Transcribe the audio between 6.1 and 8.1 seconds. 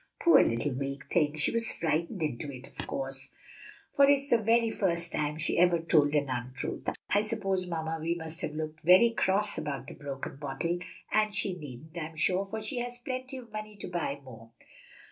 an untruth. I suppose Mamma